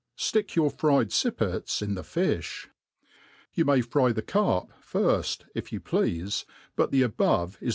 [0.15, 2.65] Stick your fried fippets in the fifl).
[3.53, 6.43] You may fry the carp firft, if you pleafe,
[6.75, 7.69] but the abptre il.